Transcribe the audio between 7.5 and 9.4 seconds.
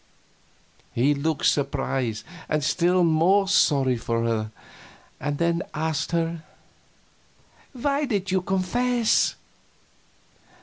"Then why did you confess?"